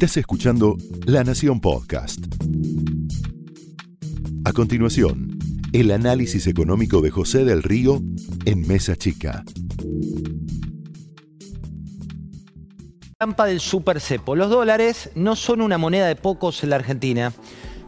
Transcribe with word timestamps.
Estás 0.00 0.18
escuchando 0.18 0.76
La 1.06 1.24
Nación 1.24 1.60
Podcast. 1.60 2.24
A 4.44 4.52
continuación, 4.52 5.36
el 5.72 5.90
análisis 5.90 6.46
económico 6.46 7.00
de 7.00 7.10
José 7.10 7.44
del 7.44 7.64
Río 7.64 8.00
en 8.44 8.60
Mesa 8.68 8.94
Chica. 8.94 9.42
Trampa 13.18 13.46
del 13.46 13.58
super 13.58 13.98
cepo. 14.00 14.36
Los 14.36 14.50
dólares 14.50 15.10
no 15.16 15.34
son 15.34 15.60
una 15.62 15.78
moneda 15.78 16.06
de 16.06 16.14
pocos 16.14 16.62
en 16.62 16.70
la 16.70 16.76
Argentina. 16.76 17.32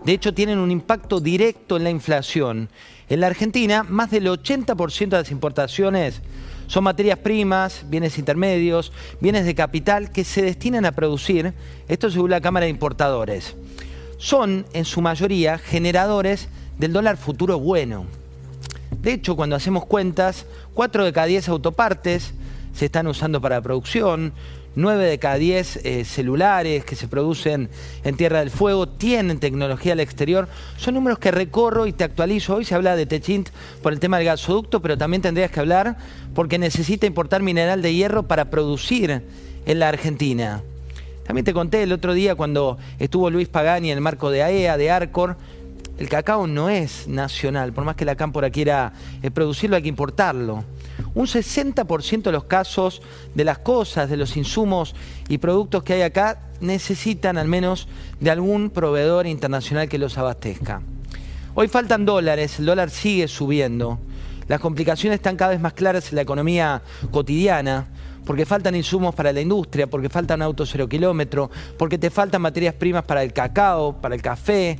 De 0.05 0.13
hecho, 0.13 0.33
tienen 0.33 0.59
un 0.59 0.71
impacto 0.71 1.21
directo 1.21 1.77
en 1.77 1.85
la 1.85 1.91
inflación. 1.91 2.71
En 3.09 3.21
la 3.21 3.27
Argentina, 3.27 3.83
más 3.83 4.11
del 4.11 4.27
80% 4.27 5.09
de 5.09 5.19
las 5.19 5.31
importaciones 5.31 6.23
son 6.69 6.85
materias 6.85 7.19
primas, 7.19 7.85
bienes 7.89 8.17
intermedios, 8.17 8.93
bienes 9.21 9.45
de 9.45 9.57
capital 9.57 10.13
que 10.13 10.23
se 10.23 10.43
destinan 10.43 10.85
a 10.85 10.93
producir, 10.93 11.53
esto 11.89 12.11
según 12.11 12.31
la 12.31 12.41
Cámara 12.41 12.65
de 12.65 12.71
Importadores. 12.71 13.57
Son, 14.19 14.65
en 14.73 14.85
su 14.85 15.01
mayoría, 15.01 15.59
generadores 15.59 16.49
del 16.79 16.93
dólar 16.93 17.17
futuro 17.17 17.59
bueno. 17.59 18.07
De 19.03 19.13
hecho, 19.13 19.35
cuando 19.35 19.57
hacemos 19.57 19.85
cuentas, 19.85 20.47
4 20.75 21.05
de 21.05 21.13
cada 21.13 21.27
10 21.27 21.49
autopartes 21.49 22.35
se 22.73 22.85
están 22.85 23.09
usando 23.09 23.41
para 23.41 23.61
producción, 23.61 24.33
9 24.77 25.05
de 25.05 25.19
cada 25.19 25.35
10 25.37 25.81
eh, 25.85 26.05
celulares 26.05 26.85
que 26.85 26.95
se 26.95 27.09
producen 27.09 27.69
en 28.05 28.17
Tierra 28.17 28.41
del 28.41 28.51
Fuego 28.51 28.89
tienen 28.89 29.41
tecnología 29.41 29.93
al 29.93 30.01
exterior. 30.01 30.49
Son 30.77 30.95
números 30.95 31.19
que 31.19 31.31
recorro 31.31 31.87
y 31.87 31.93
te 31.93 32.05
actualizo. 32.05 32.55
Hoy 32.55 32.65
se 32.65 32.75
habla 32.75 32.95
de 32.97 33.07
Techint 33.07 33.49
por 33.83 33.93
el 33.93 34.01
tema 34.01 34.19
del 34.19 34.27
gasoducto, 34.27 34.81
pero 34.81 34.97
también 34.97 35.23
tendrías 35.23 35.51
que 35.51 35.61
hablar 35.61 35.97
porque 36.35 36.59
necesita 36.59 37.07
importar 37.07 37.43
mineral 37.43 37.83
de 37.83 37.95
hierro 37.95 38.25
para 38.25 38.51
producir 38.51 39.23
en 39.67 39.79
la 39.79 39.89
Argentina. 39.89 40.63
También 41.27 41.45
te 41.45 41.53
conté 41.53 41.83
el 41.83 41.93
otro 41.93 42.13
día 42.13 42.35
cuando 42.35 42.79
estuvo 42.99 43.31
Luis 43.31 43.49
Pagani 43.49 43.91
en 43.91 43.99
el 43.99 44.03
marco 44.03 44.31
de 44.31 44.43
AEA, 44.43 44.75
e 44.75 44.79
de 44.79 44.91
Arcor, 44.91 45.37
el 46.01 46.09
cacao 46.09 46.47
no 46.47 46.71
es 46.71 47.07
nacional, 47.09 47.75
por 47.75 47.85
más 47.85 47.95
que 47.95 48.07
la 48.07 48.17
cámpora 48.17 48.49
quiera 48.49 48.95
eh, 49.23 49.31
producirlo, 49.31 49.77
hay 49.77 49.83
que 49.83 49.89
importarlo. 49.91 50.65
Un 51.13 51.27
60% 51.27 52.23
de 52.23 52.33
los 52.33 52.45
casos 52.45 53.03
de 53.35 53.45
las 53.45 53.59
cosas, 53.59 54.09
de 54.09 54.17
los 54.17 54.35
insumos 54.39 54.95
y 55.29 55.37
productos 55.37 55.83
que 55.83 55.93
hay 55.93 56.03
acá 56.03 56.41
necesitan 56.63 57.37
al 57.37 57.49
menos 57.49 57.87
de 58.19 58.31
algún 58.31 58.71
proveedor 58.71 59.27
internacional 59.27 59.91
que 59.91 59.99
los 59.99 60.17
abastezca. 60.17 60.81
Hoy 61.55 61.69
faltan 61.69 62.07
dólares, 62.07 62.59
el 62.59 62.65
dólar 62.65 62.89
sigue 62.89 63.29
subiendo. 63.29 63.99
Las 64.49 64.61
complicaciones 64.61 65.19
están 65.19 65.37
cada 65.37 65.51
vez 65.51 65.61
más 65.61 65.75
claras 65.75 66.09
en 66.09 66.17
la 66.17 66.23
economía 66.23 66.81
cotidiana, 67.11 67.89
porque 68.25 68.47
faltan 68.47 68.75
insumos 68.75 69.15
para 69.15 69.35
la 69.35 69.43
industria, 69.43 69.87
porque 69.87 70.09
faltan 70.09 70.41
autos 70.41 70.71
cero 70.73 70.89
kilómetro, 70.89 71.51
porque 71.77 71.99
te 71.99 72.09
faltan 72.09 72.41
materias 72.41 72.75
primas 72.75 73.05
para 73.05 73.23
el 73.23 73.35
cacao, 73.35 74.01
para 74.01 74.15
el 74.15 74.23
café, 74.23 74.79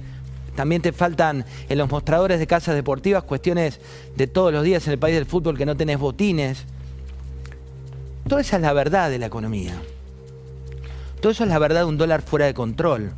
también 0.55 0.83
te 0.83 0.93
faltan 0.93 1.45
en 1.69 1.79
los 1.79 1.91
mostradores 1.91 2.39
de 2.39 2.47
casas 2.47 2.75
deportivas 2.75 3.23
cuestiones 3.25 3.81
de 4.17 4.27
todos 4.27 4.53
los 4.53 4.65
días 4.65 4.87
en 4.87 4.93
el 4.93 4.99
país 4.99 5.15
del 5.15 5.27
fútbol 5.27 5.57
que 5.57 5.67
no 5.67 5.77
tenés 5.77 5.99
botines. 5.99 6.65
Toda 8.29 8.41
esa 8.41 8.57
es 8.57 8.63
la 8.63 8.73
verdad 8.73 9.11
de 9.11 9.19
la 9.19 9.27
economía. 9.27 9.81
Todo 11.21 11.33
eso 11.33 11.45
es 11.45 11.51
la 11.51 11.59
verdad 11.59 11.81
de 11.81 11.87
un 11.87 11.99
dólar 11.99 12.23
fuera 12.23 12.47
de 12.47 12.55
control. 12.55 13.13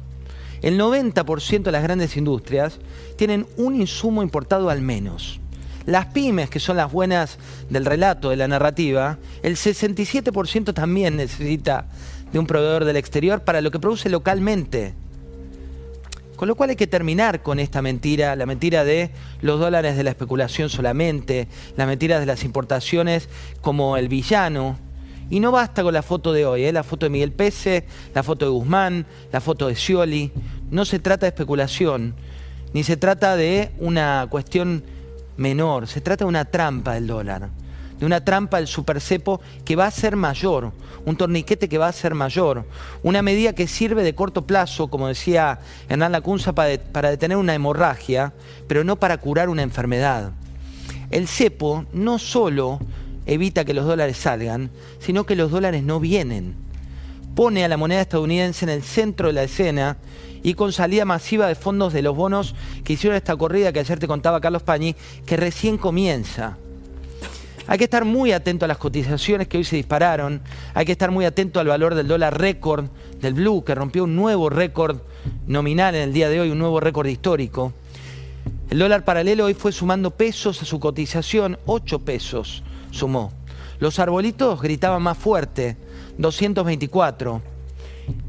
El 0.61 0.79
90% 0.79 1.63
de 1.63 1.73
las 1.73 1.83
grandes 1.83 2.17
industrias 2.17 2.79
tienen 3.17 3.47
un 3.57 3.81
insumo 3.81 4.23
importado 4.23 4.71
al 4.71 4.81
menos. 4.81 5.41
Las 5.87 6.07
pymes, 6.07 6.49
que 6.49 6.61
son 6.61 6.77
las 6.77 6.93
buenas 6.93 7.39
del 7.69 7.85
relato, 7.85 8.31
de 8.31 8.37
la 8.37 8.47
narrativa, 8.47 9.19
el 9.43 9.57
67% 9.57 10.73
también 10.73 11.17
necesita 11.17 11.87
de 12.33 12.39
un 12.39 12.47
proveedor 12.47 12.85
del 12.85 12.97
exterior 12.97 13.43
para 13.43 13.61
lo 13.61 13.71
que 13.71 13.81
produce 13.81 14.09
localmente. 14.09 14.95
Con 16.43 16.49
lo 16.49 16.57
cual 16.57 16.71
hay 16.71 16.77
que 16.77 16.89
terminar 16.89 17.41
con 17.45 17.61
esta 17.61 17.83
mentira, 17.83 18.35
la 18.35 18.47
mentira 18.47 18.83
de 18.83 19.13
los 19.43 19.61
dólares 19.61 19.97
de 19.97 20.03
la 20.03 20.11
especulación 20.11 20.71
solamente, 20.71 21.47
las 21.77 21.87
mentiras 21.87 22.19
de 22.19 22.27
las 22.27 22.43
importaciones 22.43 23.29
como 23.61 23.97
el 23.97 24.09
villano. 24.09 24.77
Y 25.31 25.39
no 25.39 25.53
basta 25.53 25.85
con 25.85 25.95
la 25.95 26.03
foto 26.03 26.33
de 26.33 26.45
hoy, 26.45 26.65
¿eh? 26.65 26.73
la 26.73 26.83
foto 26.83 27.07
de 27.07 27.11
Miguel 27.11 27.31
Pese, 27.31 27.87
la 28.13 28.25
foto 28.25 28.47
de 28.47 28.51
Guzmán, 28.51 29.07
la 29.31 29.41
foto 29.41 29.69
de 29.69 29.77
Scioli. 29.77 30.33
No 30.69 30.85
se 30.85 30.99
trata 30.99 31.27
de 31.27 31.29
especulación, 31.29 32.17
ni 32.73 32.83
se 32.83 32.97
trata 32.97 33.37
de 33.37 33.71
una 33.79 34.27
cuestión 34.29 34.83
menor, 35.37 35.87
se 35.87 36.01
trata 36.01 36.25
de 36.25 36.29
una 36.29 36.45
trampa 36.45 36.95
del 36.95 37.07
dólar 37.07 37.51
de 38.03 38.07
una 38.07 38.25
trampa 38.25 38.57
del 38.57 38.67
supercepo 38.67 39.41
que 39.65 39.77
va 39.77 39.87
a 39.87 39.91
ser 39.93 40.17
mayor, 40.17 40.73
un 41.07 41.15
torniquete 41.15 41.69
que 41.69 41.79
va 41.79 41.87
a 41.87 41.93
ser 41.93 42.17
mayor, 42.17 42.67
una 43.05 43.23
medida 43.23 43.53
que 43.53 43.69
sirve 43.69 44.03
de 44.03 44.17
corto 44.17 44.45
plazo, 44.45 44.89
como 44.89 45.07
decía 45.07 45.61
Hernán 45.89 46.11
Lacunza, 46.11 46.53
para, 46.53 46.83
para 46.83 47.11
detener 47.11 47.37
una 47.37 47.55
hemorragia, 47.55 48.33
pero 48.67 48.83
no 48.83 48.97
para 48.97 49.19
curar 49.19 49.49
una 49.49 49.63
enfermedad. 49.63 50.33
El 51.13 51.29
cepo 51.29 51.85
no 51.93 52.19
solo 52.19 52.81
evita 53.25 53.65
que 53.65 53.73
los 53.73 53.87
dólares 53.87 54.17
salgan, 54.17 54.73
sino 54.99 55.25
que 55.25 55.37
los 55.37 55.53
dólares 55.53 55.85
no 55.85 56.01
vienen. 56.01 56.57
Pone 57.37 57.65
a 57.65 57.69
la 57.69 57.77
moneda 57.77 58.01
estadounidense 58.01 58.65
en 58.65 58.71
el 58.71 58.83
centro 58.83 59.29
de 59.29 59.35
la 59.35 59.45
escena 59.45 59.97
y 60.43 60.55
con 60.55 60.73
salida 60.73 61.05
masiva 61.05 61.47
de 61.47 61.55
fondos 61.55 61.93
de 61.93 62.03
los 62.03 62.17
bonos 62.17 62.57
que 62.83 62.95
hicieron 62.95 63.17
esta 63.17 63.37
corrida 63.37 63.73
que 63.73 63.79
ayer 63.79 64.01
te 64.01 64.09
contaba 64.09 64.41
Carlos 64.41 64.65
Pañi, 64.65 64.97
que 65.25 65.37
recién 65.37 65.79
comienza. 65.79 66.59
Hay 67.67 67.79
que 67.79 67.85
estar 67.85 68.05
muy 68.05 68.33
atento 68.33 68.65
a 68.65 68.69
las 68.69 68.79
cotizaciones 68.79 69.47
que 69.47 69.59
hoy 69.59 69.65
se 69.65 69.77
dispararon, 69.77 70.43
hay 70.75 70.85
que 70.85 70.93
estar 70.93 71.11
muy 71.11 71.25
atento 71.25 71.61
al 71.61 71.69
valor 71.69 71.95
del 71.95 72.09
dólar 72.09 72.39
récord 72.39 72.87
del 73.21 73.35
blue, 73.35 73.63
que 73.65 73.75
rompió 73.75 74.05
un 74.05 74.17
nuevo 74.17 74.51
récord 74.51 74.99
nominal 75.47 75.95
en 75.95 76.03
el 76.03 76.13
día 76.13 76.29
de 76.29 76.41
hoy, 76.41 76.51
un 76.51 76.59
nuevo 76.59 76.81
récord 76.81 77.07
histórico. 77.07 77.73
El 78.69 78.79
dólar 78.79 79.05
paralelo 79.05 79.45
hoy 79.45 79.55
fue 79.55 79.71
sumando 79.71 80.11
pesos 80.11 80.61
a 80.63 80.65
su 80.65 80.81
cotización, 80.81 81.59
8 81.67 82.01
pesos 82.01 82.63
sumó. 82.91 83.33
Los 83.79 83.99
arbolitos 83.99 84.61
gritaban 84.61 85.03
más 85.03 85.19
fuerte, 85.19 85.77
224. 86.19 87.43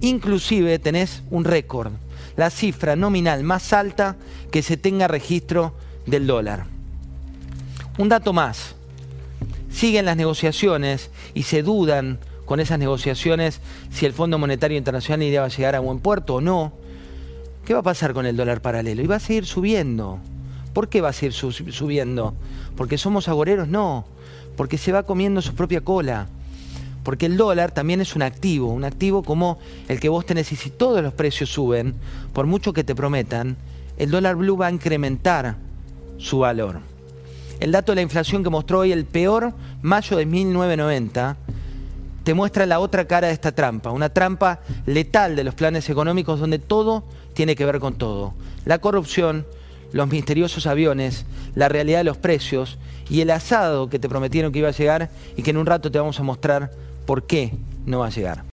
Inclusive 0.02 0.80
tenés 0.80 1.24
un 1.32 1.44
récord, 1.44 1.92
la 2.36 2.50
cifra 2.50 2.96
nominal 2.96 3.44
más 3.44 3.74
alta 3.74 4.16
que 4.52 4.62
se 4.62 4.78
tenga 4.78 5.08
registro 5.08 5.74
del 6.06 6.28
dólar. 6.28 6.66
Un 7.98 8.10
dato 8.10 8.34
más, 8.34 8.76
siguen 9.74 10.06
las 10.06 10.16
negociaciones 10.16 11.10
y 11.34 11.44
se 11.44 11.64
dudan 11.64 12.20
con 12.46 12.60
esas 12.60 12.80
negociaciones 12.80 13.60
si 13.92 14.06
el 14.06 14.14
Fondo 14.14 14.38
Monetario 14.38 14.78
Internacional 14.78 15.24
iba 15.24 15.44
a 15.44 15.50
llegar 15.50 15.76
a 15.76 15.80
buen 15.80 16.00
puerto 16.00 16.36
o 16.36 16.42
no. 16.42 16.74
¿Qué 17.66 17.74
va 17.74 17.80
a 17.80 17.84
pasar 17.84 18.14
con 18.14 18.26
el 18.26 18.38
dólar 18.38 18.62
paralelo? 18.62 19.02
Y 19.02 19.08
va 19.08 19.16
a 19.16 19.20
seguir 19.20 19.46
subiendo. 19.46 20.20
¿Por 20.74 20.90
qué 20.90 21.02
va 21.02 21.10
a 21.10 21.14
seguir 21.14 21.34
subiendo? 21.34 22.34
¿Porque 22.76 22.98
somos 22.98 23.28
agoreros? 23.28 23.68
No. 23.68 24.06
Porque 24.56 24.78
se 24.78 24.92
va 24.92 25.04
comiendo 25.04 25.42
su 25.42 25.56
propia 25.56 25.82
cola. 25.82 26.28
Porque 27.04 27.26
el 27.26 27.38
dólar 27.38 27.72
también 27.72 28.00
es 28.00 28.16
un 28.16 28.22
activo, 28.22 28.68
un 28.68 28.84
activo 28.84 29.24
como 29.24 29.60
el 29.88 30.00
que 30.00 30.10
vos 30.10 30.26
tenés 30.26 30.52
y 30.52 30.56
si 30.56 30.70
todos 30.70 31.02
los 31.02 31.14
precios 31.14 31.50
suben, 31.50 31.96
por 32.32 32.46
mucho 32.46 32.74
que 32.74 32.84
te 32.84 32.96
prometan, 32.96 33.58
el 33.98 34.12
dólar 34.12 34.36
blue 34.36 34.58
va 34.58 34.68
a 34.68 34.72
incrementar 34.72 35.58
su 36.18 36.40
valor 36.40 36.93
el 37.64 37.72
dato 37.72 37.94
de 37.94 37.96
la 37.96 38.02
inflación 38.02 38.44
que 38.44 38.50
mostró 38.50 38.80
hoy 38.80 38.92
el 38.92 39.06
peor 39.06 39.54
mayo 39.82 40.18
de 40.18 40.26
1990 40.26 41.38
te 42.26 42.34
muestra 42.34 42.66
la 42.66 42.82
otra 42.82 43.06
cara 43.06 43.28
de 43.28 43.34
esta 43.34 43.54
trampa, 43.54 43.92
una 43.92 44.10
trampa 44.10 44.60
letal 44.86 45.38
de 45.38 45.46
los 45.46 45.56
planes 45.56 45.90
económicos 45.90 46.42
donde 46.42 46.60
todo 46.60 47.06
tiene 47.34 47.56
que 47.56 47.66
ver 47.66 47.80
con 47.80 47.94
todo. 47.94 48.34
La 48.66 48.80
corrupción, 48.80 49.46
los 49.94 50.10
misteriosos 50.10 50.68
aviones, 50.68 51.26
la 51.56 51.70
realidad 51.70 52.00
de 52.00 52.04
los 52.04 52.18
precios 52.18 52.80
y 53.10 53.22
el 53.22 53.32
asado 53.32 53.90
que 53.90 53.98
te 53.98 54.10
prometieron 54.10 54.52
que 54.52 54.60
iba 54.60 54.68
a 54.68 54.74
llegar 54.74 55.10
y 55.38 55.42
que 55.42 55.52
en 55.52 55.58
un 55.58 55.66
rato 55.66 55.90
te 55.90 56.00
vamos 56.00 56.20
a 56.20 56.24
mostrar 56.24 56.70
por 57.06 57.26
qué 57.28 57.54
no 57.86 58.00
va 58.00 58.08
a 58.08 58.10
llegar. 58.10 58.53